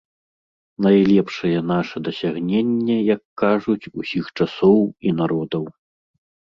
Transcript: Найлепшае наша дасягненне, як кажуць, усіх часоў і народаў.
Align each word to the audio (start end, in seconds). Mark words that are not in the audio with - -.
Найлепшае 0.85 1.51
наша 1.73 1.97
дасягненне, 2.09 2.97
як 3.13 3.21
кажуць, 3.45 3.81
усіх 3.99 4.25
часоў 4.37 4.81
і 5.07 5.19
народаў. 5.23 5.63